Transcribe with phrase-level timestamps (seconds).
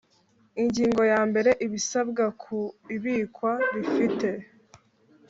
[0.61, 2.57] Ingingo yambere Ibisabwa ku
[2.95, 4.29] ibikwa rifite